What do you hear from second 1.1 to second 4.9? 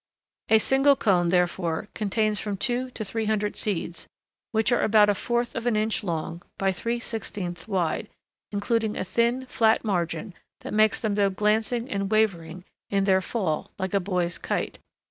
therefore, contains from two to three hundred seeds, which are